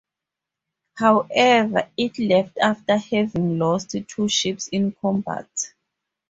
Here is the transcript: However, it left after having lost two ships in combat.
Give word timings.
However, 0.95 1.87
it 1.95 2.17
left 2.17 2.57
after 2.57 2.97
having 2.97 3.59
lost 3.59 3.95
two 4.07 4.27
ships 4.29 4.67
in 4.69 4.93
combat. 4.93 5.47